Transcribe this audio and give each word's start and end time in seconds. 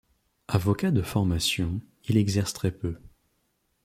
Avocat 0.47 0.89
de 0.89 1.03
formation, 1.03 1.79
il 2.05 2.17
exerce 2.17 2.53
très 2.53 2.71
peu. 2.71 2.97